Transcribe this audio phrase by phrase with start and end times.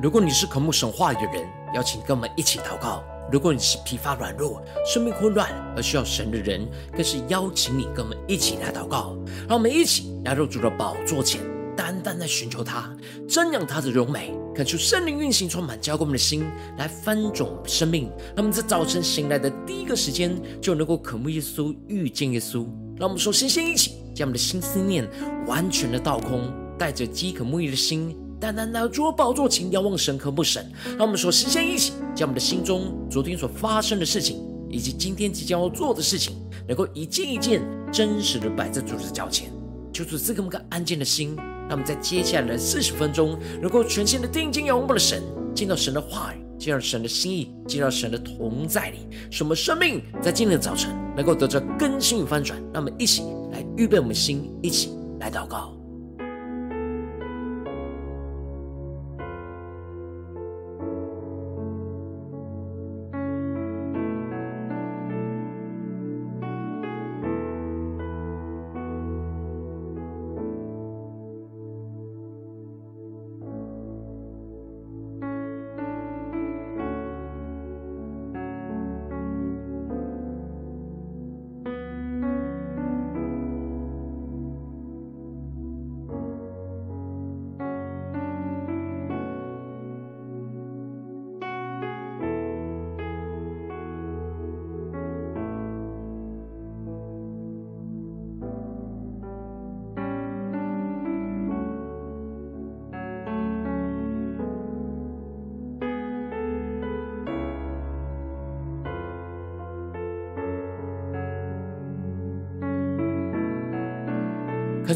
[0.00, 1.44] 如果你是渴慕神话语的人，
[1.74, 3.02] 邀请跟我们一起祷告；
[3.32, 9.16] 如果你是疲乏软弱、生命混乱而需要神的人，更是邀请你跟我们一起来祷告。
[9.48, 11.40] 让我们一起来到主的宝座前，
[11.76, 12.96] 单单的寻求他，
[13.28, 16.46] 瞻仰他的荣美，恳求圣灵运行，充满浇灌我们的心，
[16.76, 18.08] 来翻转生命。
[18.36, 22.64] 让我们在早晨醒来的第一个时间，就能够渴慕耶稣、遇见耶稣。
[22.96, 25.04] 让我们首先先一起将我们的心思念
[25.44, 28.16] 完全的倒空，带着饥渴慕义的心。
[28.40, 37.60] 单单拿主宝座前仰望神和不神，让我们说，时间一起将我们的心中昨天所发生的事情，以及今天即将要做的事情，能够一件一件
[37.92, 39.50] 真实的摆在主的脚前，
[39.92, 45.20] 求主赐给我们个安静的心，让我们在接下来的四十分钟，能够全心的定睛仰望我们的神，
[45.52, 48.98] 见到神的话语，见到神的心意，见到神的同在里，
[49.32, 52.56] 使我们生命在今天的早晨能够得着更新与翻转。
[52.72, 55.77] 让我们一起来预备我们的心，一起来祷告。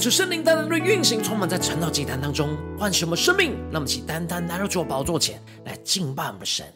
[0.03, 3.53] 求圣灵单单的运行，充满在晨祷祭坛当中，唤醒我们生命。
[3.71, 6.67] 让我们一起单单来到主的宝座前来敬拜我们的神。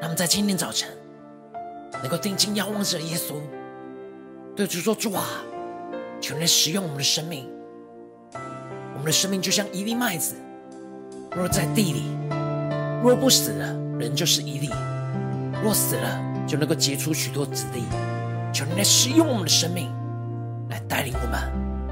[0.00, 0.88] 那么在今天早晨，
[2.00, 3.34] 能够定睛仰望着耶稣，
[4.54, 5.24] 对主说：“主啊，
[6.20, 7.50] 求你使用我们的生命。
[8.92, 10.36] 我们的生命就像一粒麦子，
[11.34, 12.04] 若在地里，
[13.02, 13.66] 若不死了，
[13.98, 14.68] 人就是一粒；
[15.60, 17.82] 若死了，就能够结出许多子粒。
[18.52, 19.92] 求你来使用我们的生命。”
[20.70, 21.40] 来带领我们，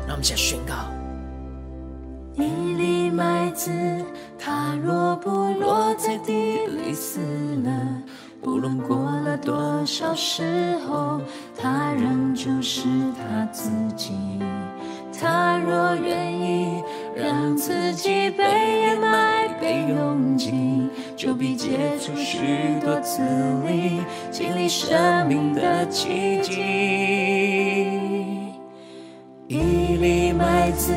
[0.06, 0.74] 让我们先宣告：
[2.34, 3.70] 一粒麦子，
[4.38, 7.20] 它若不落在地里死
[7.64, 7.70] 了，
[8.42, 11.20] 不论过了多少时候，
[11.56, 14.12] 它仍旧是它自己。
[15.18, 16.82] 它若愿意
[17.16, 18.44] 让自己被
[18.82, 22.38] 掩埋、被拥挤，就必结出许
[22.84, 23.22] 多子
[23.66, 27.85] 粒，经历生命的奇迹。
[29.48, 30.92] 一粒麦子，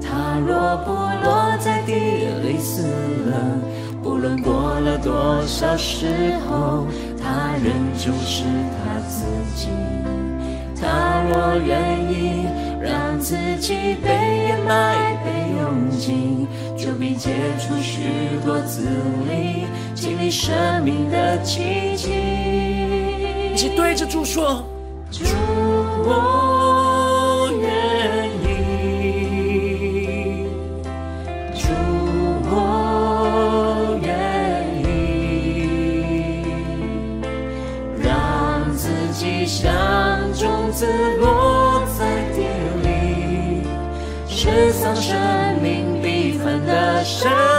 [0.00, 1.92] 它若不落在地
[2.40, 3.58] 里死了，
[4.00, 6.06] 不论过了多少时
[6.48, 6.86] 候，
[7.20, 8.44] 它仍旧是
[8.78, 9.66] 它自己。
[10.80, 12.46] 它若愿意
[12.80, 14.08] 让自己被
[14.46, 15.30] 掩埋、被
[15.60, 16.46] 用尽，
[16.78, 18.02] 就必结出许
[18.44, 18.86] 多子
[19.28, 19.64] 粒，
[19.96, 22.12] 经历生命的奇迹。
[23.52, 24.62] 一起对着主说：
[25.10, 25.24] 主
[26.04, 26.59] 我。
[45.10, 45.18] 生
[45.60, 47.49] 命缤纷的声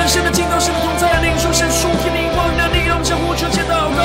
[0.00, 4.00] 让我们更深的进到神的同在，领受神属天的灵光与能力，让我们相互求献祷告。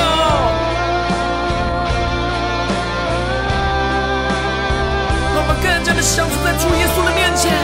[5.32, 7.56] 让我们更加的降服在主耶稣的面前，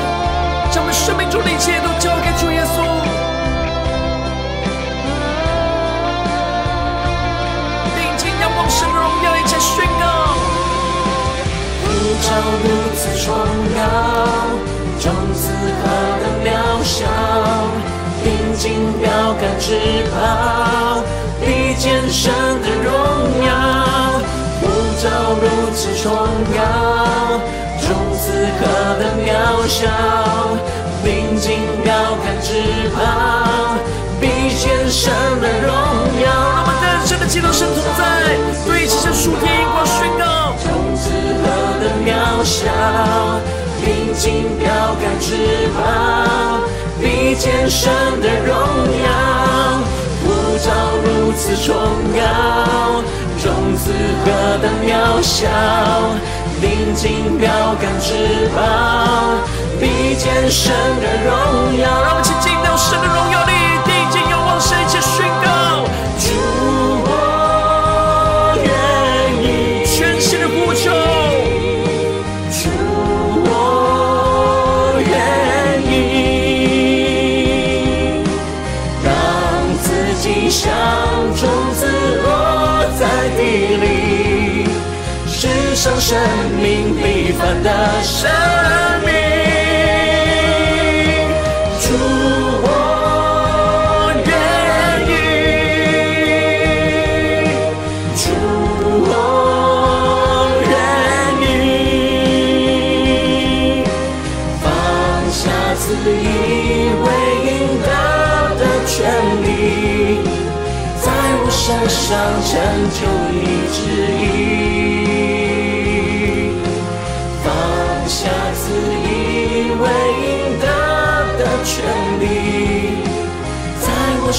[0.73, 2.81] 将我们生命中的一切都交给主耶稣。
[8.69, 10.05] 神的荣耀，一切宣告。
[11.85, 11.85] 呼
[12.25, 12.32] 召
[12.64, 13.37] 如此崇
[13.76, 13.78] 高，
[14.99, 15.52] 众子
[15.82, 15.85] 何
[16.23, 16.49] 等渺
[16.82, 17.05] 小，
[18.62, 19.11] 定睛标
[19.41, 19.75] 杆至
[20.14, 21.03] 宝，
[21.41, 22.32] 必见神
[22.62, 22.94] 的荣
[23.44, 23.50] 耀。
[24.61, 24.62] 呼
[25.03, 25.44] 召如
[25.75, 26.12] 此崇
[26.55, 27.41] 高，
[27.81, 28.31] 众子
[28.61, 28.62] 何
[29.00, 29.88] 等渺小，
[31.03, 31.93] 定睛标
[32.23, 32.55] 杆至
[32.94, 33.00] 宝，
[34.20, 35.75] 必见神的荣
[36.23, 36.25] 耀。
[37.05, 40.55] 真的见到神同在，对齐神属天光宣告。
[40.62, 41.11] 众子
[41.43, 41.44] 何
[41.81, 42.70] 等渺小，
[43.85, 44.70] 定睛标
[45.03, 45.81] 杆至宝，
[47.02, 48.54] 比肩神的荣
[49.02, 49.10] 耀。
[50.25, 50.70] 呼召
[51.04, 51.75] 如此崇
[52.14, 53.02] 高，
[53.43, 53.90] 种子
[54.25, 54.26] 何
[54.62, 55.49] 等渺小，
[56.60, 57.50] 临近标
[57.81, 58.60] 杆至宝，
[59.81, 61.82] 比肩神的荣耀。
[62.02, 63.52] 让我们前进到神的荣耀里，
[87.62, 88.03] 的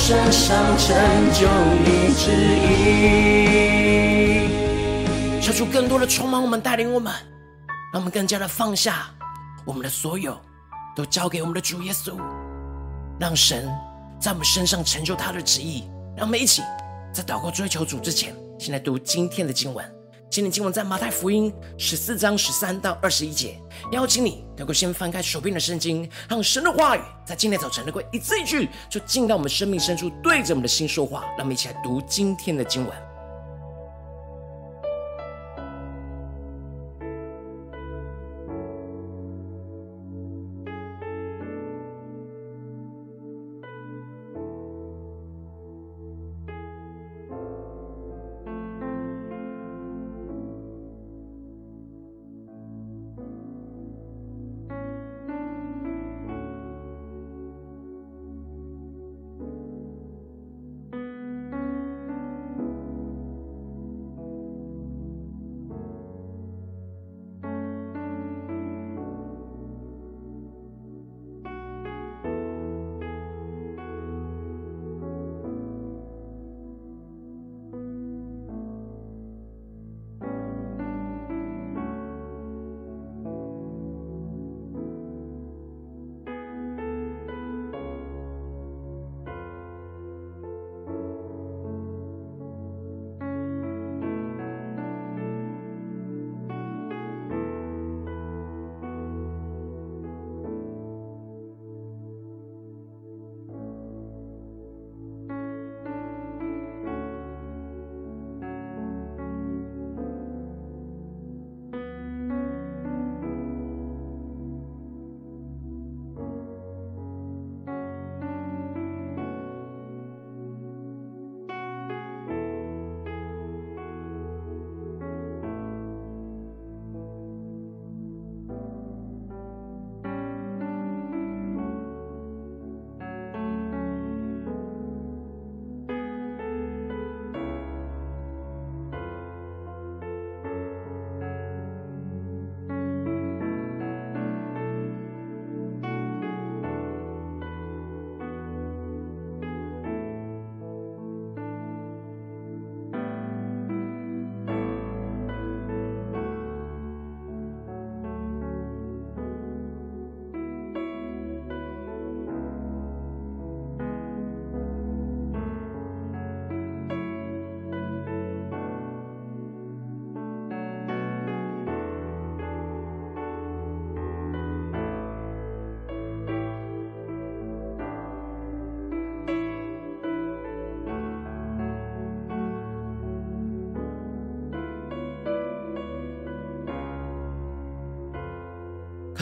[0.06, 0.94] 身上成
[1.32, 1.48] 就
[1.86, 2.30] 你旨
[2.60, 4.50] 意。
[5.42, 7.14] 求主更多的充满我们，带领我们，
[7.94, 9.10] 让我们更加的放下
[9.66, 10.38] 我们的所有，
[10.94, 12.18] 都交给我们的主耶稣，
[13.18, 13.66] 让神
[14.20, 15.86] 在我们身上成就他的旨意。
[16.18, 16.62] 让我们一起
[17.14, 19.93] 在祷告追求主之前，先来读今天的经文。
[20.34, 23.56] 今天经文在马太福音十四章十三到二十一节，
[23.92, 31.22] 邀请你能够先翻开手边的圣经，让神的话语在今天早晨能够一字一句就进到我们生命深处，对着我们的心说话。
[31.38, 33.13] 让我们一起来读今天的经文。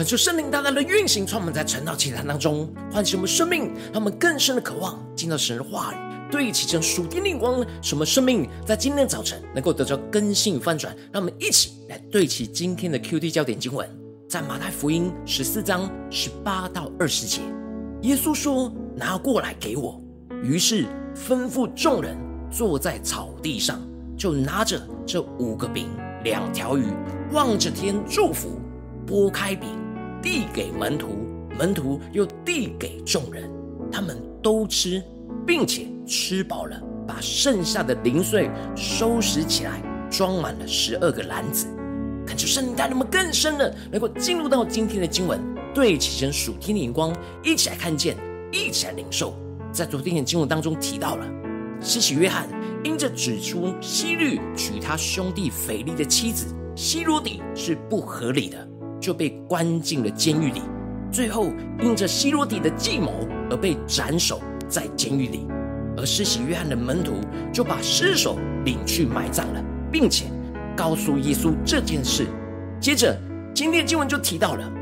[0.02, 5.96] 恳求圣灵大大的运行，充满在晨祷祈祷当中，唤醒我们生命，让我们更深的渴望进到神的话语，
[6.28, 10.92] 对齐成属天的光，使我们生命在今天早晨能够得到更新翻转。
[11.12, 13.88] 让我们一起来对齐今天的 QT 焦点经文，
[14.28, 17.40] 在马太福音十四章十八到二十节，
[18.00, 20.02] 耶稣说：“拿过来给我。”
[20.42, 22.16] 于是吩咐众人
[22.50, 23.80] 坐在草地上，
[24.18, 25.90] 就拿着这五个饼、
[26.24, 26.86] 两条鱼，
[27.30, 28.58] 望着天祝福。
[29.04, 29.68] 拨开饼，
[30.22, 31.26] 递给门徒，
[31.58, 33.50] 门徒又递给众人，
[33.90, 35.02] 他们都吃，
[35.46, 41.66] 并且吃饱了，把剩下的零碎收拾起来，装满了十二个篮子。
[42.24, 45.40] 恳求圣灵带领我们更深的，能够进入到今天的经文，
[45.74, 47.12] 对齐神属天的眼光，
[47.42, 48.16] 一起来看见，
[48.52, 49.34] 一起来领受。
[49.72, 51.26] 在昨天的经文当中提到了，
[51.80, 52.48] 施洗约翰
[52.84, 58.68] 因着指出希律娶他兄弟腓力的妻子希罗底是不合理的。
[59.02, 60.62] 就被关进了监狱里，
[61.10, 61.48] 最后
[61.82, 65.44] 因着希罗底的计谋而被斩首在监狱里，
[65.96, 67.14] 而施洗约翰的门徒
[67.52, 70.26] 就把尸首领去埋葬了，并且
[70.76, 72.26] 告诉耶稣这件事。
[72.80, 73.18] 接着，
[73.52, 74.72] 今天的经文就提到了，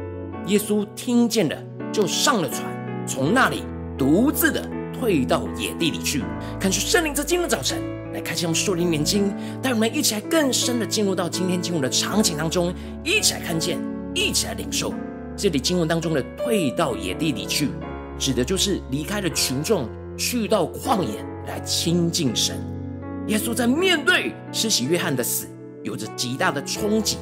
[0.47, 1.57] 耶稣听见了，
[1.91, 2.62] 就上了船，
[3.07, 3.62] 从那里
[3.97, 4.62] 独自的
[4.93, 6.23] 退到野地里去。
[6.61, 7.79] 看出圣灵在今天早晨
[8.12, 13.79] 来开启我们属灵眼睛，带我们一起来更深的进入到今天经文的场景当中，一起来看见。
[14.14, 14.93] 一起来领受
[15.37, 17.69] 这里经文当中的“退到野地里去”，
[18.19, 22.59] 指的就是离开了群众，去到旷野来亲近神。
[23.26, 25.47] 耶稣在面对施洗约翰的死，
[25.83, 27.17] 有着极大的冲击，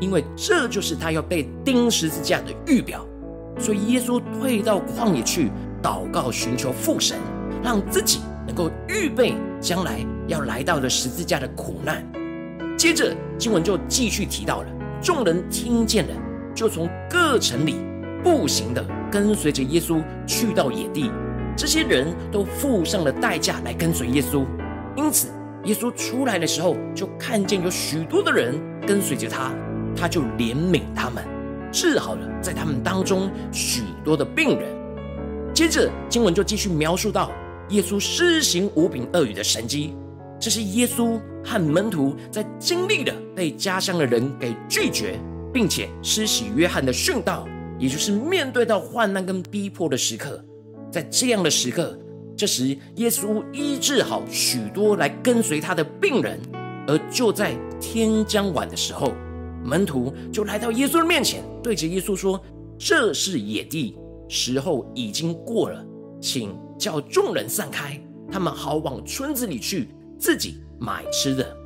[0.00, 3.04] 因为这就是他要被钉十字架的预表。
[3.58, 5.50] 所以耶稣退到旷野去
[5.82, 7.16] 祷告，寻求父神，
[7.62, 12.04] 让自己能够预备将来要来到的十字架的苦难。
[12.76, 14.68] 接着经文就继续提到了，
[15.00, 16.14] 众人听见了。
[16.54, 17.76] 就从各城里
[18.22, 21.10] 步行的跟随着耶稣去到野地，
[21.56, 24.44] 这些人都付上了代价来跟随耶稣。
[24.96, 25.28] 因此，
[25.64, 28.54] 耶稣出来的时候，就看见有许多的人
[28.86, 29.52] 跟随着他，
[29.96, 31.24] 他就怜悯他们，
[31.72, 34.68] 治好了在他们当中许多的病人。
[35.52, 37.30] 接着，经文就继续描述到
[37.70, 39.94] 耶稣施行五饼二鱼的神迹，
[40.40, 45.18] 这是耶稣和门徒在经历了被家乡的人给拒绝。
[45.54, 47.46] 并且施洗约翰的殉道，
[47.78, 50.44] 也就是面对到患难跟逼迫的时刻，
[50.90, 51.96] 在这样的时刻，
[52.36, 56.40] 这时耶稣医治好许多来跟随他的病人，
[56.88, 59.12] 而就在天将晚的时候，
[59.64, 62.42] 门徒就来到耶稣的面前，对着耶稣说
[62.76, 63.96] ：“这是野地，
[64.28, 65.86] 时候已经过了，
[66.20, 67.96] 请叫众人散开，
[68.28, 71.56] 他们好往村子里去，自己买吃的。”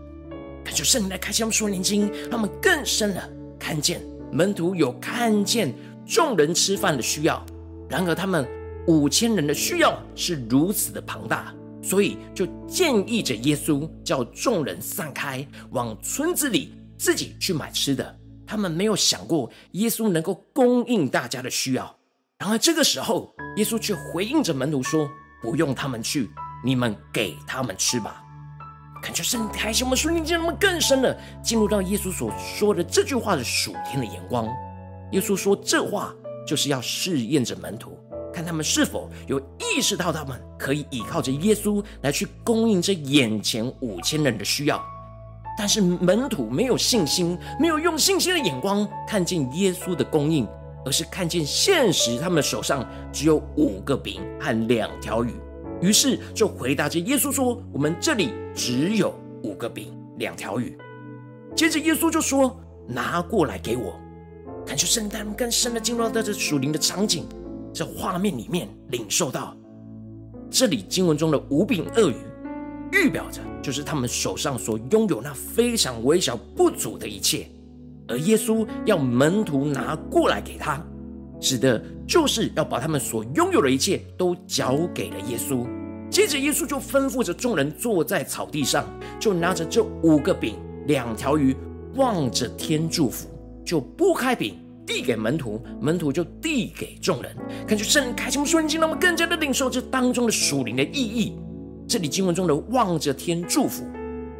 [0.63, 3.27] 恳求圣灵来开启我们属灵眼睛，让我们更深了。
[3.59, 4.01] 看见
[4.31, 5.75] 门徒有看见
[6.07, 7.45] 众人吃饭的需要，
[7.89, 8.47] 然而他们
[8.87, 18.19] 五千人的需要是如此的庞大，所以就建议着耶稣叫众人散开，往村子里自己去买吃的。
[18.47, 21.95] 他们没有想过耶稣能够供应大家的需要。
[22.39, 25.11] 然而这个时候，耶稣却回应着门徒说
[25.43, 26.31] ：“不用他们去，
[26.65, 28.23] 你们给他们吃吧。”
[29.03, 34.47] 感觉圣灵开启我们属灵眼睛，让我们更深的进入到耶稣所说的这句话的属天的眼光。
[35.13, 36.15] 耶稣说这话
[36.47, 37.99] 就是要试验着门徒，
[38.33, 44.85] 看他们是否有意识到他们可以依靠着耶稣来去供应这眼前五千人的需要。
[45.57, 50.47] 但是门徒没有信心，没有用信心的眼光看见耶稣的供应，
[50.85, 55.33] 而是看见现实，他们手上只有五个饼和两条鱼。
[55.81, 60.77] 于是就回答着耶稣说：“我们这里只有五个饼，两条鱼。”
[61.55, 63.99] 接着耶稣就说：“拿过来给我。”
[64.67, 67.27] 感觉圣诞更深的进入到这属灵的场景，
[67.73, 69.57] 这画面里面领受到，
[70.51, 72.17] 这里经文中的五饼二鱼，
[72.93, 77.49] 预表着就是他们手上所拥有那非常微小不足的一切，
[78.09, 80.85] 而耶稣要门徒拿过来给他。
[81.41, 85.67] 指的就是要把他们所拥有的一切都交给了耶稣。
[86.11, 88.87] 接着，耶稣就吩咐着众人坐在草地上，
[89.21, 90.55] 就拿着这五个饼、
[90.87, 91.55] 两条鱼，
[91.97, 93.29] 望着天祝福，
[93.65, 97.37] 就拨开饼递给门徒，门徒就递给众人。
[97.67, 101.39] 感觉圣灵开启我们属灵经，让我们更加的领受这当中的属灵的意义。
[101.87, 103.85] 这里经文中的望着天祝福，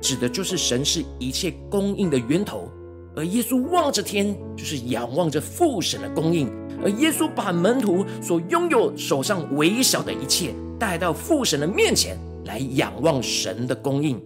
[0.01, 2.67] 指的就是神是一切供应的源头，
[3.15, 6.51] 而耶稣望着天，就是仰望着父神的供应。
[6.83, 14.21] 而耶稣把门徒所拥有手上微小的一切带到父神的面前来仰望神的供应，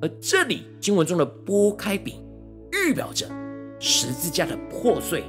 [0.00, 2.14] 而这里经文中的拨开饼，
[2.72, 3.26] 预表着
[3.78, 5.24] 十字架的破碎，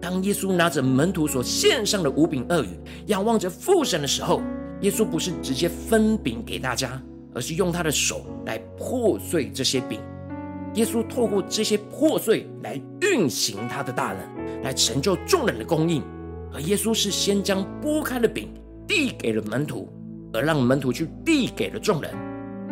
[0.00, 2.68] 当耶稣拿着门徒所献上的五饼二鱼，
[3.06, 4.42] 仰望着父神的时候，
[4.80, 7.00] 耶稣不是直接分饼给大家，
[7.34, 10.00] 而是用他的手来破碎这些饼。
[10.74, 16.02] 耶稣透过这些破碎来运行他的大能，来成就众人的供应。
[16.52, 18.52] 而耶稣是先将剥开的饼
[18.86, 19.88] 递给了门徒，
[20.32, 22.10] 而让门徒去递给了众人，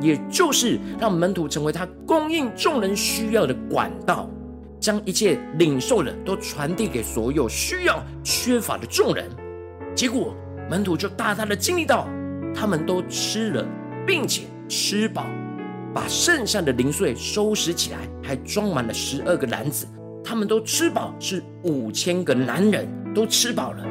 [0.01, 4.29] 也就是让门徒成为他供应众人需要的管道。
[4.81, 9.29] 将一切领受的都传递给所有需要、缺乏的众人，
[9.93, 10.33] 结果
[10.71, 12.07] 门徒就大大的经历到，
[12.55, 13.67] 他们都吃了，
[14.07, 15.27] 并且吃饱，
[15.99, 19.85] 把剩下的零碎收拾起来，还装满了十二个篮子。
[20.23, 23.85] 他们都吃饱，是五千个男人都吃饱了。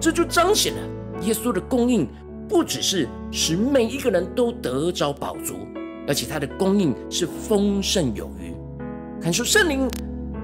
[0.00, 0.80] 这就彰显了
[1.20, 2.08] 耶稣的供应，
[2.48, 5.54] 不只是使每一个人都得着饱足，
[6.08, 8.52] 而且他的供应是丰盛有余。
[9.22, 9.88] 感受圣灵。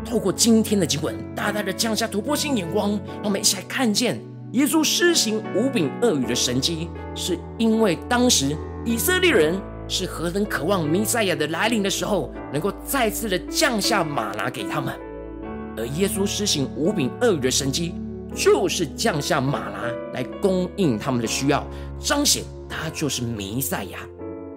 [0.05, 4.21] 透过今天的经文，大大的降下突破性眼光，让我们一起来看见
[4.53, 14.94] 耶稣施行五饼二鱼的神迹，是因为当时以色列人是何等渴望弥赛亚的来临的时候，能够再次的降下马拿给他们。
[15.77, 17.94] 而耶稣施行五饼二鱼的神迹，
[18.35, 21.66] 就是降下马拿来供应他们的需要，
[21.98, 23.98] 彰显他就是弥赛亚。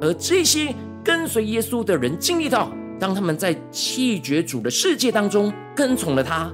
[0.02, 2.72] 而这些跟随耶稣的人经历到。
[3.00, 6.54] 当他们在弃绝主的世界当中跟从了他，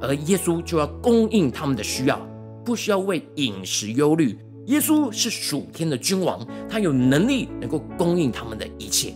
[0.00, 2.16] 而耶稣就要供应他们的需要，
[2.64, 4.38] 不需要为饮食忧虑。
[4.70, 9.12] 耶稣是属天的君王，他有能力能够供应他们的一切。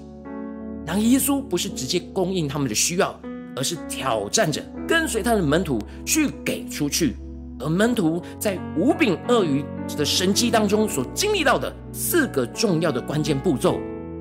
[0.84, 3.18] 当耶稣不是直接供应他们的需要，
[3.54, 7.14] 而是挑战着跟随他的门徒去给出去。
[7.60, 9.64] 而门徒在五饼二鱼
[9.96, 13.78] 的神迹当中所经历到的四个重要的关键步骤，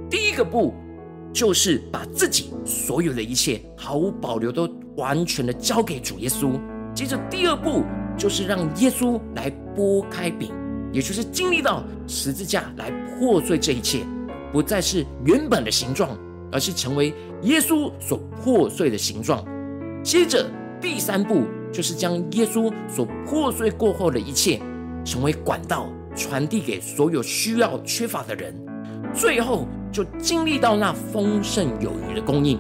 [0.09, 0.73] 第一个步。
[1.33, 6.61] 就是把自己所有的一切毫无保留都完全的交给主耶稣。
[6.93, 7.83] 接着第二步
[8.15, 10.51] 就是让耶稣来擘开饼，
[10.93, 14.05] 也就是经历到十字架来破碎这一切，
[14.53, 16.17] 不再是原本的形状，
[16.51, 19.43] 而是成为耶稣所破碎的形状。
[20.01, 24.61] 接着第三步就是将耶稣所破碎过后的一切，
[25.03, 28.55] 成为管道传递给所有需要缺乏的人。
[29.13, 29.67] 最后。
[29.93, 32.57] 就经历到那丰盛有余的供应，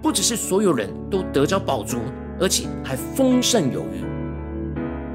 [0.00, 1.98] 不只是所有人都得着饱足，
[2.38, 4.04] 而且还丰盛有余。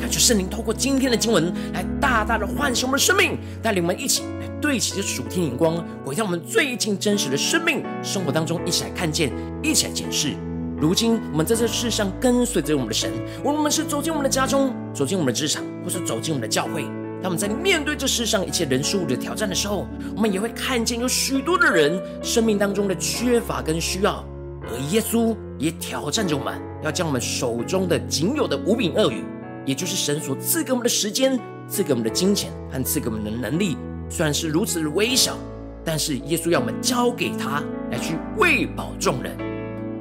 [0.02, 10.34] 感谢圣灵透过今天的经文来大大的唤醒我们的生命，带领我们一起来对齐着属天眼光，回到我们最近真实的生命生活当中，一起来看见，一起来检视。
[10.80, 13.12] 如今我们在这世上跟随着我们的神，
[13.42, 16.82] 无论我们是走进我们的家中，走进我们的职场，或是走进我们的教会。
[17.22, 24.26] 当我们在面对这世上一切人事物的挑战的时候，我们也会看见有许多的人生命当中的缺乏跟需要，
[24.64, 29.24] 而耶稣也挑战着我们，要将我们手中的仅有的五饼二鱼，
[29.65, 33.78] 也就是神所赐给我们的时间、赐给我们的金钱和赐给我们的能力，
[34.10, 35.38] 虽然是如此的微小，
[35.84, 39.36] 但是耶稣要我们交给他来去喂饱众人。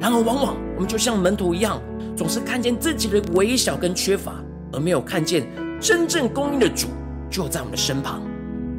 [0.00, 1.80] 然而，往往我们就像门徒一样，
[2.16, 4.42] 总是看见自己的微小跟缺乏，
[4.72, 5.46] 而没有看见
[5.78, 6.88] 真正供应的主。
[7.30, 8.22] 就在我们的身旁，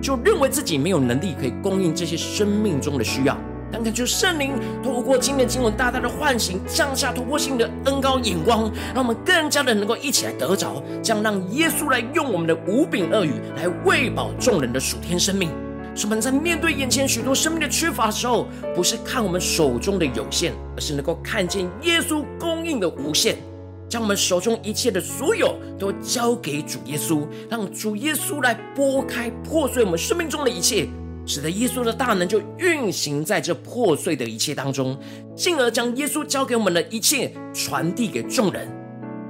[0.01, 3.37] 就认为自己没有能力可以供应这些生命中的需要。
[3.71, 4.53] 但感谢圣灵
[4.83, 15.49] 透过今天的经文，大大的唤醒，降下突破性的恩高眼光，让我们更加的能够一起来得着，将让耶稣来用我们的五饼二鱼来喂饱众人的属天生命。
[15.93, 23.37] 使我们在面对眼前许多生命的缺乏的时候，不是看我们手中的有限，而是能够看见耶稣供应的无限。
[23.89, 30.87] 将我们手中一切的所有都交给主耶稣，让主耶稣来拨开破碎我们生命中的一切，
[31.25, 34.97] 使得耶稣的大能就运行在这破碎的一切当中，
[35.35, 38.67] 进而将耶稣交给我们的一切传递给众人，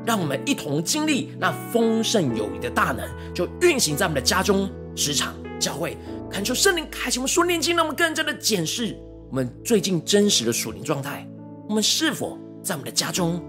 [0.06, 5.97] 让我们一同经历那丰盛有余的大能，就运行在我们的家中、职场、教会。
[6.30, 8.97] 恳求圣灵开启我们属灵经，让我们更加的检视
[9.30, 11.27] 我们最近真实的属灵状态，
[11.67, 13.43] 我们是否在我们的家中，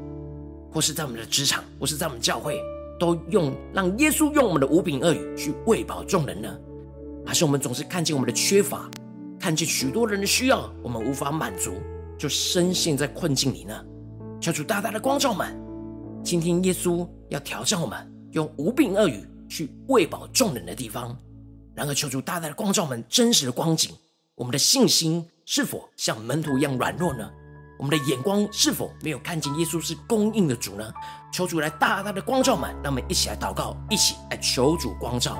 [0.72, 2.60] 或是在我们的职场，或是在我们教会，
[2.98, 6.48] 都用让耶稣用我们的五饼二鱼去喂饱众人呢？
[7.26, 8.90] 还是我们总是看见我们的缺乏，
[9.38, 11.74] 看见许多人的需要，我们无法满足，
[12.18, 13.84] 就深陷在困境里呢？
[14.40, 15.56] 求主大大的光照们，
[16.24, 21.16] 今天耶稣要挑战我们，用五饼二鱼去喂饱众人的地方。
[21.74, 23.92] 然而，求主大大的光照们真实的光景，
[24.34, 27.30] 我们的信心是否像门徒一样软弱呢？
[27.78, 30.92] 我们的眼光是否没有看见耶稣是供应的主呢？
[31.32, 35.38] 求主来大大的光照们，让我们一起来祷告，一起来求主光照。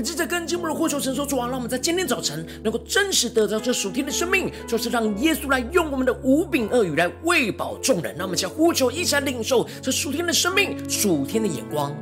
[0.00, 8.14] 们接着更进一步的呼求神说：主啊，让我们在今天早晨能够真实得到这属天的生命，就是让耶稣来用我们的无柄恶语来喂饱众人。
[8.16, 11.94] 让我们来呼求，一起来领受这属天的生命、属天的眼光。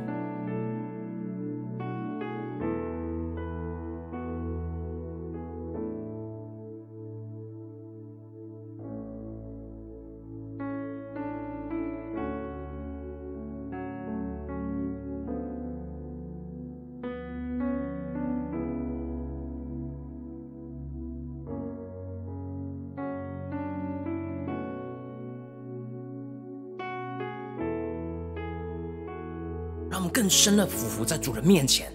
[30.09, 31.91] 更深的俯伏在主人面前。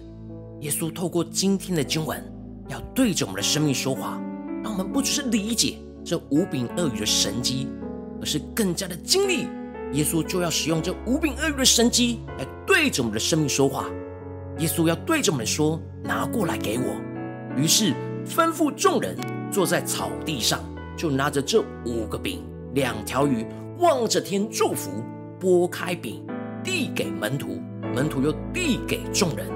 [0.60, 2.22] 耶稣透过今天的经文，
[2.68, 4.20] 要对着我们的生命说话，
[4.62, 7.68] 让我们不只是理解这五饼二鱼的神迹，
[8.20, 9.48] 而是更加的经历。
[9.92, 13.90] 耶稣就要使用这五饼二鱼的神迹来对着我们的生命说话。
[14.58, 16.84] 耶稣要对着我们说：“拿过来给我。”
[17.56, 17.92] 于是
[18.26, 19.16] 吩咐众人
[19.52, 20.60] 坐在草地上，
[20.96, 23.46] 就拿着这五个饼、两条鱼，
[23.78, 24.90] 望着天祝福，
[25.38, 26.24] 拨开饼，
[26.62, 27.60] 递给门徒。
[27.94, 29.46] 门徒又递给众人，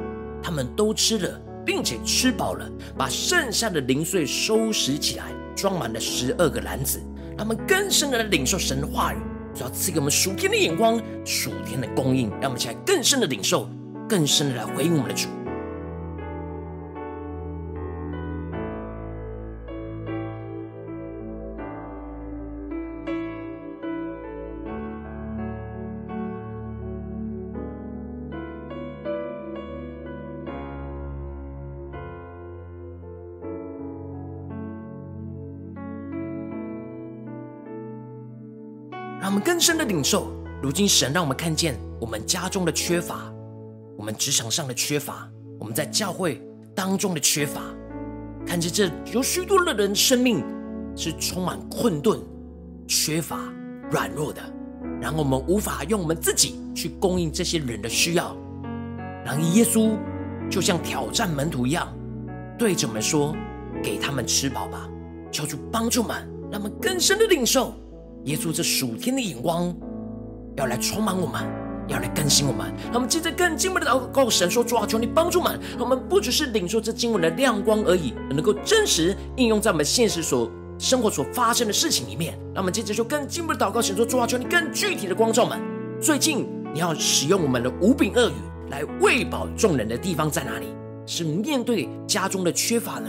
[0.41, 5.25] 他们都吃了，并且吃饱了，把剩下的零碎收拾起来，
[5.57, 7.01] 装满了十二个篮子。
[7.37, 9.17] 他们更深的领受神的话语，
[9.55, 13.69] 主要赐给我们属天的眼光、属天的供应，让我们起来更深的领受，
[14.09, 15.29] 更深的来回应我们的主。
[39.29, 43.31] 让我们更深的领受，如今神让我们看见我们家中的缺乏，
[43.99, 46.41] 我们职场上的缺乏，我们在教会
[46.75, 47.61] 当中的缺乏，
[48.47, 50.43] 看见这有许多的人生命
[50.97, 52.19] 是充满困顿、
[52.87, 53.53] 缺乏、
[53.91, 54.41] 软弱的，
[54.99, 58.35] 然后我们无法用我们自己去供应这些人的需要，
[59.27, 59.95] 然后耶稣
[60.49, 61.87] 就像挑战门徒一样，
[62.59, 63.37] 对着我们说
[63.85, 64.89] ：“给他们吃饱吧，
[65.31, 66.17] 求主帮助们，
[66.51, 67.75] 让我们更深的领受。”
[68.29, 69.75] 耶稣这属天的眼光，
[70.55, 71.43] 要来充满我们，
[71.89, 72.71] 要来更新我们。
[72.85, 82.39] 让我们接着更进一步的祷告，神说：主啊，求你帮助我们，让我们不只是领受这经文的亮光而已，而能够真实应用在我们现实所生活所发生的事情里面。
[82.55, 85.59] 让我们接着说更进一步的祷告，神说：主啊，求你更具体的光照们。
[85.99, 88.35] 最近你要使用我们的五饼二鱼
[88.69, 90.67] 来喂饱众人的地方在哪里？
[91.07, 93.09] 是面对家中的缺乏呢，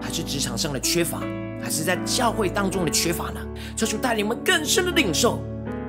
[0.00, 1.20] 还是职场上的缺乏？
[1.62, 3.40] 还是在教会当中的缺乏呢？
[3.76, 5.42] 求主带领我们更深的领受，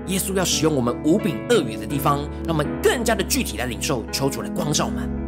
[0.08, 5.21] 耶稣要使用我们无柄恶语的地方，让我们更加的具体来领受，求主来光照我们。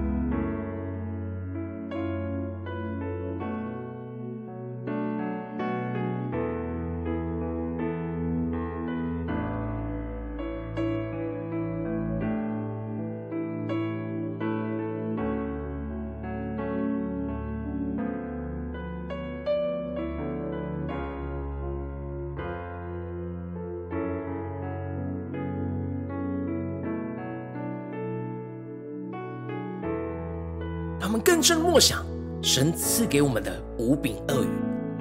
[31.14, 32.04] 我们更深默想，
[32.42, 34.48] 神赐给我们的五饼二鱼，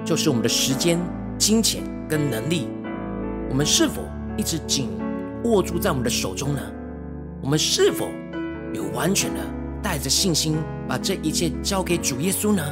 [0.05, 0.99] 就是我们的时间、
[1.39, 2.67] 金钱跟能力。
[3.49, 4.03] 我们是否
[4.37, 4.89] 一直紧
[5.43, 6.61] 握住在我们的手中呢？
[7.41, 8.07] 我们是否
[8.75, 9.39] 有完全的
[9.81, 10.55] 带着信心，
[10.87, 12.63] 把这一切交给主耶稣呢？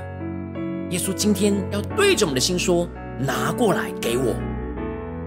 [0.92, 2.88] 耶稣今天要对着我们的心说
[3.26, 4.36] ：“拿过来给我。”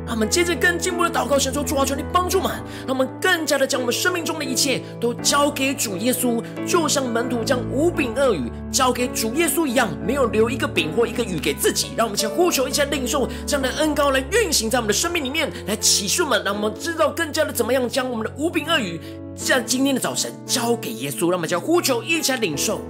[0.06, 2.52] 让我们接着更进一步的祷告，神说：主啊，求你帮助们，
[2.86, 11.92] 让我们更加的将我们生命中的一切都交给主耶稣，就像门徒将五饼二鱼交给主耶稣一样，没有留一个饼或一个鱼给自己。
[11.96, 19.00] 让我们先呼求，一下领受这样的恩膏来运行在我们的生命里面，来启示我们，让我们知道更加的怎么样将我们的五饼二鱼
[19.34, 21.30] 在今天的早晨交给耶稣。
[21.30, 22.80] 让我们将呼求，一起来领受。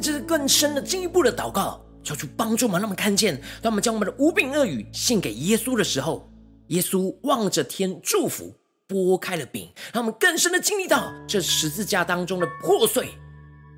[0.00, 6.30] 这是更深的、进一步的祷告，求主帮助我们，让我们看见，当我们将我们的无饼恶语献给耶稣的时候，
[6.68, 8.54] 耶稣望着天祝福，
[8.86, 13.08] 拨开了饼，让我们更深的经历到这十字架当中的破碎，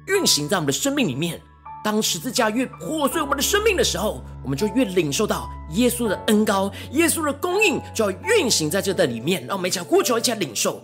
[0.08, 1.40] 运行在我们的生命里面。
[1.84, 9.46] 当十字架越破碎我们的生命的时候，我们就越领受到耶稣的恩膏，耶稣的供应就要运行在这的里面。
[9.46, 10.82] 让我们一起呼求，一起领受。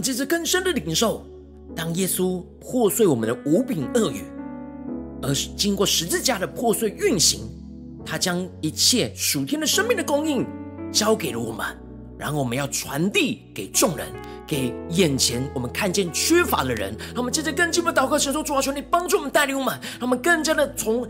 [0.00, 1.26] 们接着更深的领受，
[1.76, 4.24] 当耶稣破碎我们的五饼二鱼，
[5.20, 7.40] 而是经过十字架的破碎运行，
[8.02, 10.46] 他将一切属天的生命的供应
[10.90, 11.66] 交给了我们，
[12.18, 14.06] 然后我们要传递给众人，
[14.46, 16.96] 给眼前我们看见缺乏的人。
[17.08, 21.06] 让我们接着更进一步祷告，神说主啊，求你帮助我们带领我们，让我们更加的从。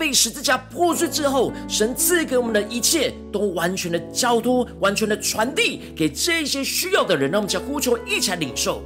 [0.00, 7.30] 被十字架破碎之后，神赐给我们的一切，都完全的交托，完全的传递给这些需要的人。
[7.30, 8.82] 让我们将呼求，一起来领受。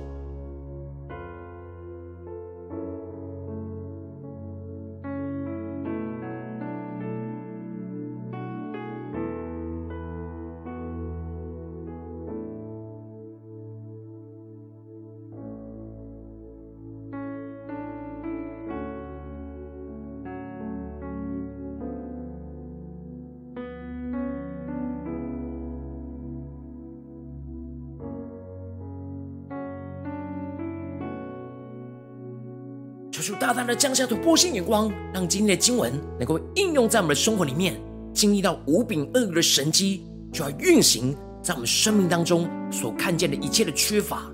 [33.65, 37.81] 大大的降下突破性眼光，让今天的经文能够应用在我们的生活里面，
[38.13, 44.31] 经历到无柄鳄鱼的神机，就要运行在我们生命当中所看见的一切的缺乏。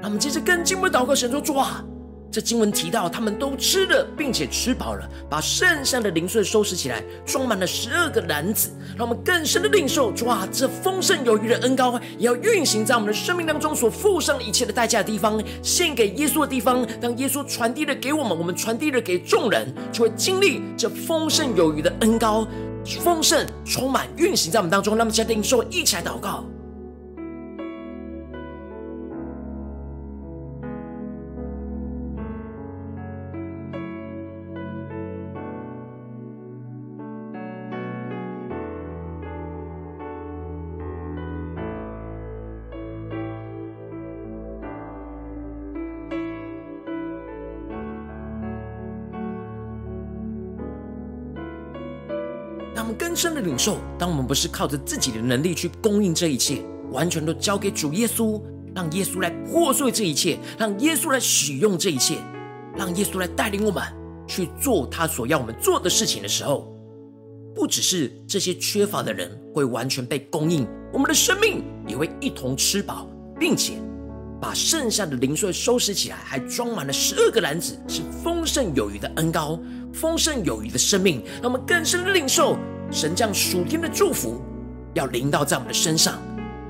[0.00, 1.84] 那我们接着更进一步祷告，神说：主啊。
[2.34, 8.70] 这经文提到，他们都吃了，并且吃饱了，把剩下的零碎收拾起来，装满了十二个篮子。
[8.98, 16.84] 让我们更深的领受，哇，这丰盛有余的恩膏，也要运行在我们的生命当中所付上一切的代价的地方，献给耶稣的地方。
[17.00, 22.48] 当耶稣传递了给我们，我们传递了给众人，就会经历这丰盛有余的恩膏，
[22.98, 24.98] 丰盛充满运行在我们当中。
[24.98, 26.44] 那么，接着领受，一起来祷告。
[53.24, 58.38] 深的领受，当我们不是靠着自己的能力去供应这一切，完全都交给主耶稣，
[58.74, 62.18] 让耶稣来破碎这一切，让耶稣来使用这一切，
[62.76, 63.82] 让耶稣来带领我们
[64.28, 66.70] 去做他所要我们做的事情的时候，
[67.54, 73.08] 不只是这些缺乏的人会完全被供应，我们的生命也会一同吃饱，
[73.40, 73.78] 并且
[74.44, 79.58] 把剩下的零碎收拾起来，还装满了十二个篮子，是丰盛有余的恩膏。
[79.90, 82.58] 丰盛有余的生命，让我们更深的领受
[82.90, 84.42] 神将属天的祝福
[84.92, 86.20] 要临到在我们的身上。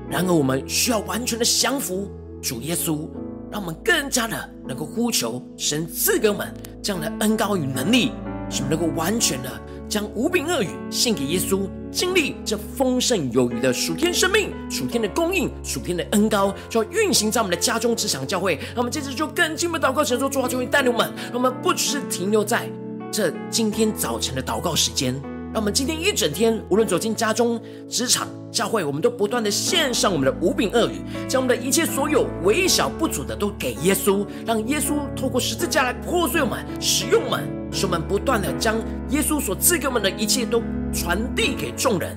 [0.09, 2.09] 然而，我们需要完全的降服
[2.41, 3.09] 主耶稣，
[3.51, 8.13] 让我们更加的能够呼求神赐给我们这样的恩膏与能力，
[8.49, 9.49] 使我们能够完全的
[9.87, 18.55] 将五饼二鱼献给耶稣，经历这丰盛有余的属天生命、属天的供应、属天的恩膏，就要运行在我们的家中、职场、教会。
[18.73, 22.69] 让我们接着就更进一步祷告，神说主啊，求你带领我们，让我们不只是停留在。
[23.11, 25.13] 这今天早晨的祷告时间，
[25.53, 38.77] 让我们今天一整天，无论走进家中、职场、教会，我们都不断的献上我们的五饼二鱼，将我们的一切所有微小不足的都给耶稣，让耶稣透过十字架来破碎我们、使用我们，使我们不断的将
[39.09, 42.15] 耶稣所赐给我们的一切都传递给众人，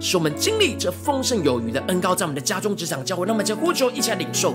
[0.00, 3.26] 使我们经历这丰盛有余的恩高在我们的家中、职场、教会。
[3.26, 4.54] 那么，就呼求一起来领受。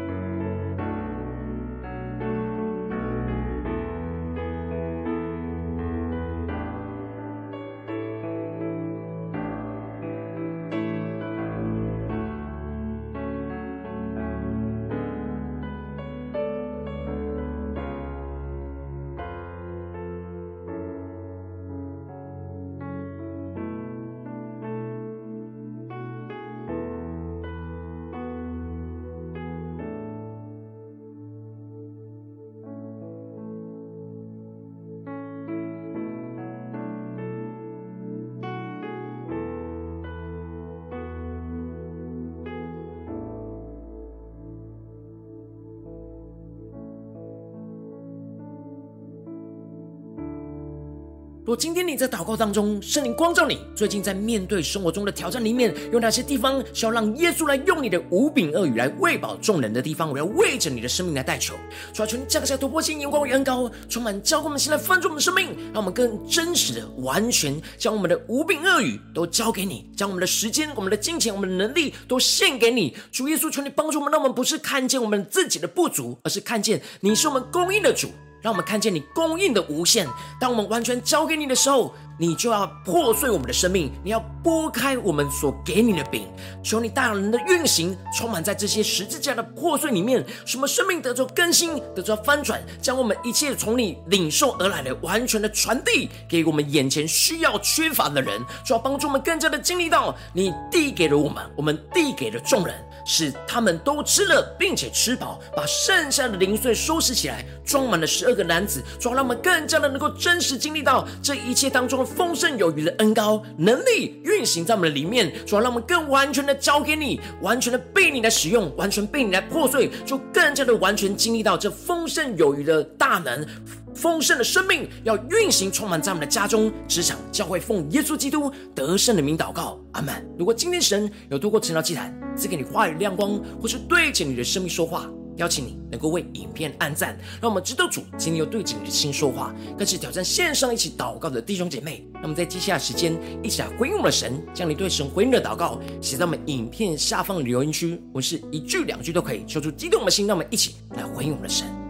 [51.51, 60.09] 若今天你在祷告当中，圣灵光照你，最近在面对生活中的挑战里面，有哪些地方需要让耶稣来用你的五饼二鱼来喂饱众人的地方？
[60.09, 61.53] 我要为着你的生命来代求，
[61.93, 72.95] 主啊求你降下突破性眼光与恩膏，充满浇灌我们心来翻转我们的生命，让我们更真实的、完全将我们的五饼二鱼都交给你，将我们的时间、我们的金钱、我们的能力都献给你。
[73.11, 78.07] 主耶稣，求你帮助我们，让我们不是看见我们自己的不足，而是看见你是我们供应的主。
[78.41, 80.07] 让我们看见你供应的无限。
[80.39, 86.27] 当我们完全交给你的时候，你就要破碎我们的生命，你要拨开我们所给你的饼。
[86.63, 102.75] 求你大能的运行，充满在这些十字架的破碎里面，什么生命得着更新，得着翻转，将我们一切从你领受而来的完全的传递给我们眼前需要缺乏的人，主要帮助我们更加的经历到你递给了我们，我们递给了众人。
[103.03, 123.45] 使他们都吃了，并且吃饱，把剩下的零碎收拾起来，装满了十二个篮子，主要让我们更加的能够真实经历到这一切当中的丰盛有余的恩膏能力运行在我们的里面，主要让我们更完全的交给你，完全的被你来使用，完全被你来破碎，就更加的完全经历到这丰盛有余的大能。
[123.93, 130.15] 丰盛的生命要运行，充满在我们的家中、职场、教会，奉耶稣基督得胜的名祷告，阿门。
[130.39, 139.53] 如果今天神有透过晨祷祭坛赐给你话语亮光，或是对着你的生命说话，邀请你能够为影片按赞，让我们知道主今天又对着你的心说话。
[139.77, 151.80] 更是挑战线上一起祷告的弟兄姐妹，那么在接下来时间一起来回应我们的神，将你对神回应的祷告写在我们影片下方的留言区，我是一句两句都可以，说出激动的心，让我们一起来回应我们的神。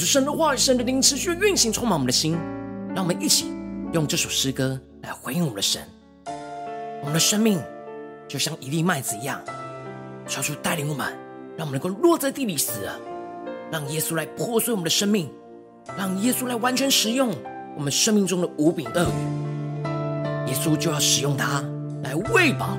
[0.00, 2.38] 出神的话语，神的灵持续运行，充满我们的心。
[2.94, 3.52] 让我们一起
[3.92, 5.82] 用这首诗歌来回应我们的神。
[7.02, 7.60] 我们的生命
[8.26, 9.38] 就像一粒麦子一样，
[10.26, 11.12] 求主带领我们，
[11.54, 12.98] 让我们能够落在地里死了，
[13.70, 15.30] 让耶稣来破碎我们的生命，
[15.98, 17.30] 让耶稣来完全使用
[17.76, 20.50] 我们生命中的五饼二鱼。
[20.50, 21.62] 耶稣就要使用它
[22.02, 22.78] 来喂饱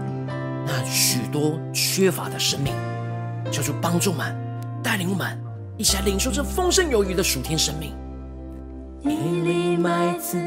[0.66, 2.74] 那许多缺乏的生命。
[3.52, 4.36] 求主帮助们，
[4.82, 5.41] 带领我们。
[5.82, 7.92] 一起来领受这丰盛有余的属天生命。
[9.02, 9.10] 一
[9.42, 10.38] 粒麦子，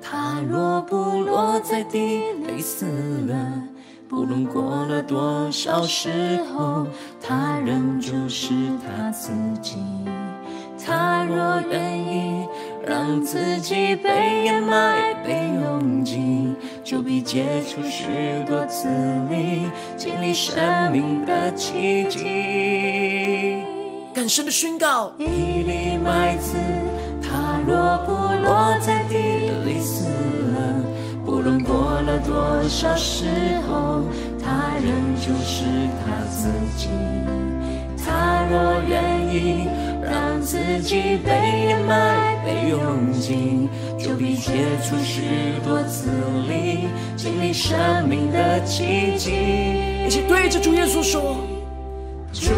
[0.00, 2.86] 它若不落在地里死
[3.28, 3.62] 了，
[4.08, 6.86] 不论过了多少时候，
[7.20, 9.76] 它仍旧是它自己。
[10.82, 12.48] 它若愿意
[12.86, 18.06] 让自己被掩埋、被拥挤，就必结出许
[18.48, 18.88] 多子
[19.28, 19.66] 粒，
[19.98, 23.39] 经历生命的奇迹。
[24.20, 26.54] 更深的宣告：一粒麦子，
[27.22, 29.16] 它若不落在地
[29.64, 30.04] 里死
[30.52, 30.84] 了，
[31.24, 33.24] 不论过了多少时
[33.66, 34.02] 候，
[34.38, 35.64] 它仍旧是
[36.04, 36.90] 它自己。
[38.04, 39.66] 它若愿意
[40.02, 41.32] 让自己被
[41.68, 44.52] 掩埋、被用尽，就必结
[44.82, 45.22] 出许
[45.64, 46.10] 多子
[46.46, 49.32] 粒，经历生命的奇迹。
[50.04, 51.38] 一起对着主耶稣说。
[52.32, 52.52] 主，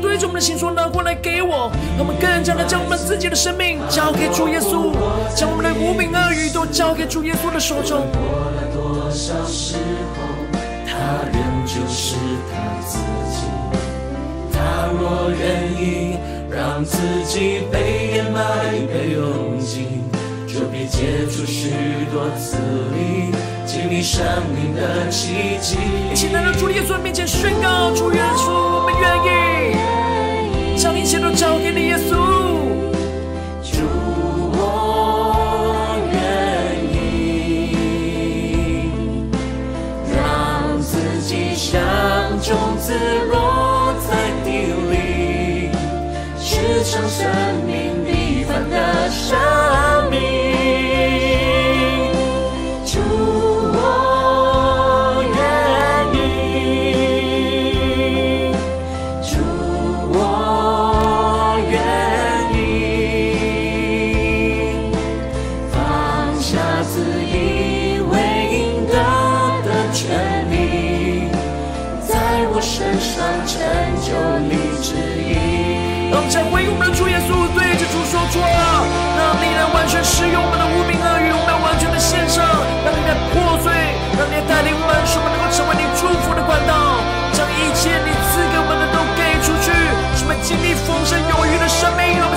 [0.00, 4.92] 对着我们的心说：“拿过来给我。”让我们更加的将我们自己的生命交给主耶稣，
[5.34, 8.06] 将我们的无名恶语都交给主耶稣的手中。
[8.12, 8.20] 过
[8.54, 9.76] 了多少时
[10.14, 10.22] 候，
[10.86, 12.16] 他仍旧是
[12.50, 12.98] 他自
[13.30, 13.46] 己。
[14.52, 16.18] 他若愿意
[16.50, 18.40] 让自己被掩埋、
[18.92, 20.02] 被用尽，
[20.46, 21.72] 就必结出许
[22.12, 22.56] 多子
[22.94, 23.34] 粒，
[23.66, 24.24] 经历生
[24.54, 25.76] 命的奇迹。
[26.12, 29.87] 一起来到主耶稣的面前宣告：主耶稣，我们愿意。
[91.88, 92.27] também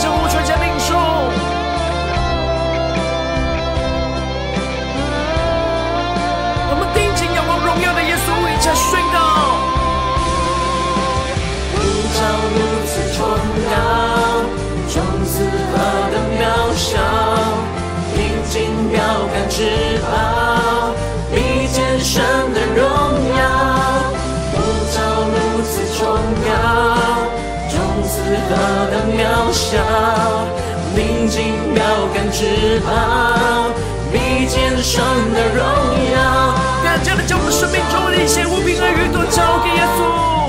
[29.71, 29.79] 渺小，
[30.97, 31.81] 临近标
[32.13, 32.91] 杆至宝，
[34.11, 35.01] 比见神
[35.33, 35.63] 的荣
[36.11, 36.15] 耀。
[36.83, 39.97] 更加的将我们生命中的一些无凭恶语都交给耶稣，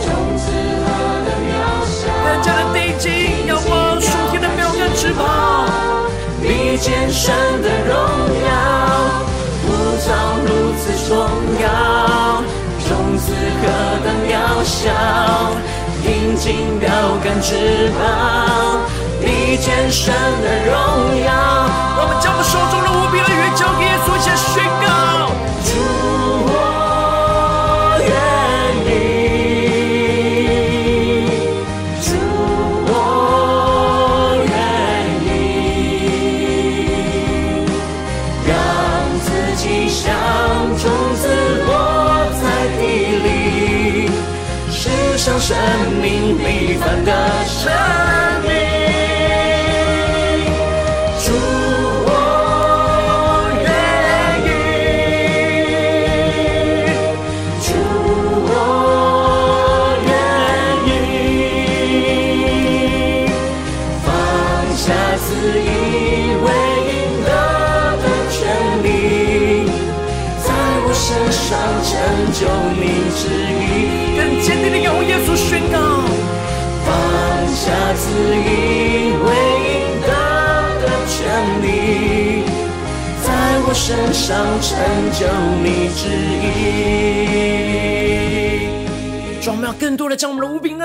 [0.03, 0.51] 种子
[0.83, 0.87] 何
[1.23, 1.55] 等渺
[1.87, 5.23] 小，更加的定睛仰望属天的标杆至宝，
[6.43, 7.95] 比见神的荣
[8.43, 8.51] 耀。
[10.45, 11.15] 如此重
[11.63, 12.43] 要，
[12.89, 13.65] 种子何
[14.03, 14.91] 等渺小，
[16.43, 16.91] 临近标
[17.23, 17.55] 杆翅
[17.97, 18.81] 膀，
[19.21, 20.13] 比见神
[20.43, 20.75] 的荣
[21.25, 21.31] 耀。
[21.99, 25.32] 我们将我们手中的无比的约交给耶稣，先宣告。
[47.65, 48.02] 的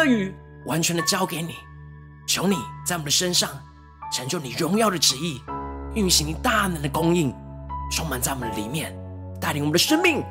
[0.07, 0.33] 语
[0.65, 1.55] 完全的交给你，
[2.27, 2.55] 求你
[2.85, 3.49] 在我们的身上
[4.11, 5.41] 成就你荣耀的旨意，
[5.93, 7.33] 运行你大能的供应，
[7.91, 8.97] 充满在我们的里面，
[9.39, 10.23] 带领我们的生命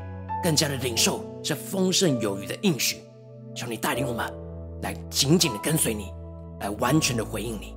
[0.43, 2.99] 更加的领受这丰盛有余的应许。
[3.55, 4.31] 求你带领我们
[4.83, 6.13] 来紧紧的跟随你，
[6.61, 7.75] 来完全的回应你。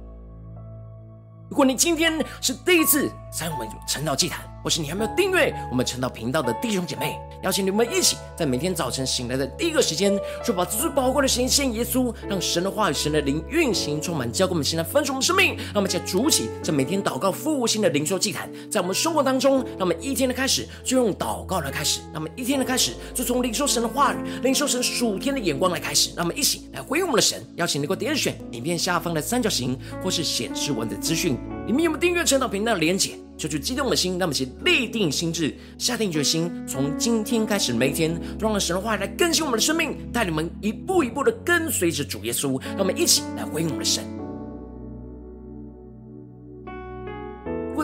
[1.50, 15.56] 如果你今天是第一次在我们晨祷祭坛，或是你还没有订阅我们晨祷频道的弟兄姐妹，邀请你们一起在每天早晨醒来的第一个时间，就把最宝贵的时间献耶稣，让神的话语、神的灵运行充满，交给我们现在分盛我们生命。
[15.58, 26.10] 让我们一起筑起这每天祷告复兴的灵修祭坛，在我们生活当中，让我们一天的开始就用祷告来开始，让我们一天的开始就从领受神的话语、领受神属天的眼光来开始。
[26.16, 31.38] 让我们一起来回应我们的神，邀请你给我点选影片下方的三角形，或是显示文字资讯。
[31.70, 33.12] 你们有没有订阅陈祷频道的连结？
[33.38, 42.60] 就去激动的心，那么请立定心智，下定决心，从今天开始每一天，都让神的话来更新我们的生命，带你们一步一步的跟随着主耶稣。
[42.70, 44.19] 让我们一起来回应我们的神。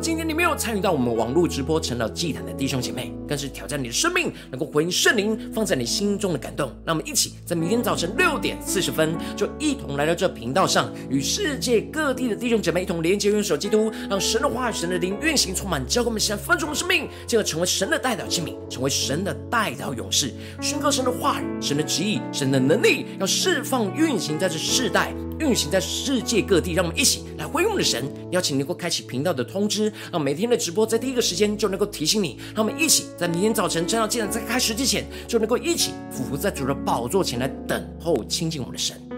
[0.06, 6.72] 今天你没有参与到我们网络直播成了祭坛的弟兄姐妹，更是挑战你的生命，能够回应圣灵放在你心中的感动。
[6.86, 20.32] 让我们一起在明天早晨六点四十分，就一同来到这频道上，与世界各地的弟兄姐妹一同连接、用手基督，让神的话语、神的灵运行充满，教给我们现在分盛的生命，进而成为神的代表器皿，成为神的代表勇士，
[20.62, 25.16] 宣告神的话语、神的旨意、神的能力，要释放运行在这世代。
[25.40, 28.12] 运行在世界各地，让我们一起来回应我们的神。
[28.32, 32.38] 邀请你能够开启频道的通知，让每天的直播在第一个时间就能够提醒你。
[32.56, 39.15] 让我们一起在明天早晨正要见到在开始之前，就能够一起俯伏在主的宝座前来等候亲近我们的神。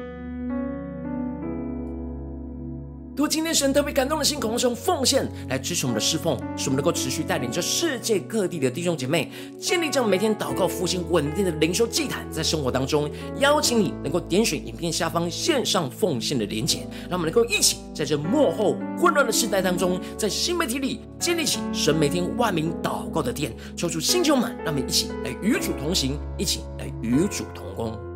[3.17, 13.09] 如果今天神特别感动的心，渴望用奉献来支持我们的侍奉，使我们能够持续带领着世界各地的弟兄姐妹建立这样每天祷告复兴稳定的灵修祭坛，在生活当中，
[13.39, 28.06] 邀请你能够点选影片下方线上奉献的连结，让我们能够一起在这幕后混乱的时代当中，在新媒体里建立起神每天万名祷告的殿，抽出星球们，让我们一起来与主同行，一起来与主同工。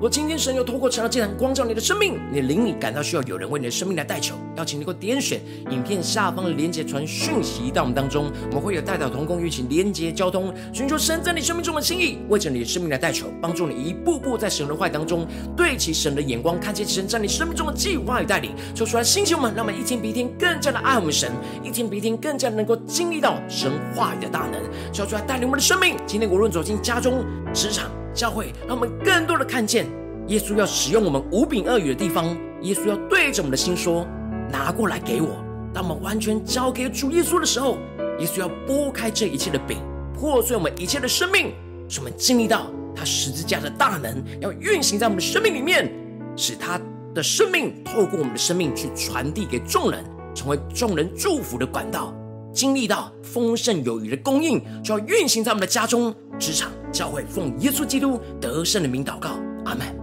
[0.00, 5.38] 我今天神又透过晨祷祭坛光照你的生命，你的灵里感到需要有人为你的生命来代求，邀请你给我点选
[5.68, 18.52] 影片下方的连结传讯息到我们当中，我们会有代表同工与你连结交通，寻求神在你生命中的心意，为着你的生命来代求，帮助你一步步在神的话语当中对齐神的眼光，看见神在你生命中的计划与带领。
[18.74, 21.30] 说出来，星球们，让我们一天比一天更加的爱我们神，
[21.62, 24.62] 一天比一天更加能够经历到神话语的大能。
[24.94, 27.22] 说出来，带领我们的生命，今天无论走进家中、
[27.52, 27.90] 职场。
[28.14, 29.86] 教会让我们更多的看见
[30.28, 34.06] 耶稣要使用我们五饼二鱼的地方，耶稣要对着我们的心说
[34.50, 35.28] ：“拿过来给我。”
[35.72, 37.78] 当我们完全交给主耶稣的时候，
[38.18, 39.78] 耶稣要拨开这一切的饼，
[40.14, 41.52] 破碎我们一切的生命，
[41.88, 45.92] 使我们经历到他十字架的大能，要运行在我们的生命里面，
[46.36, 46.80] 使他
[47.14, 50.04] 的生命透过我们的生命去传递给众人，
[50.34, 52.14] 成为众人祝福的管道。
[52.52, 59.30] 经历到丰盛有余的供应，就要运行在我们的家中、职场、教会，奉耶稣基督得胜的名祷告，
[59.64, 59.99] 阿门。